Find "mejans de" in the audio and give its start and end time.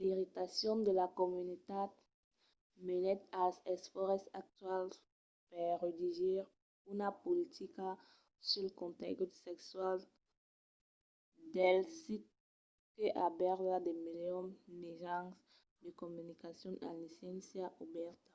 14.86-15.90